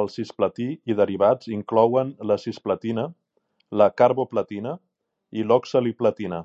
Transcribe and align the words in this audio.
El 0.00 0.04
cisplatí 0.16 0.66
i 0.94 0.96
derivats 1.00 1.48
inclouen 1.56 2.14
la 2.32 2.38
cisplatina, 2.44 3.08
la 3.82 3.90
carboplatina 4.04 4.78
i 5.42 5.48
l'oxaliplatina. 5.50 6.44